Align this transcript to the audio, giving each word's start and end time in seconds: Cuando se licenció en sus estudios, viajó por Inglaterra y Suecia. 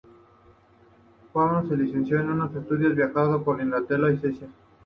Cuando 1.31 1.69
se 1.69 1.77
licenció 1.77 2.19
en 2.21 2.35
sus 2.41 2.55
estudios, 2.63 2.95
viajó 2.95 3.43
por 3.43 3.61
Inglaterra 3.61 4.11
y 4.11 4.17
Suecia. 4.17 4.47